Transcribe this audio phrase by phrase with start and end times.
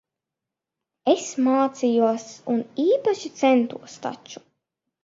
[1.13, 4.49] Es mācījos un īpaši centos taču.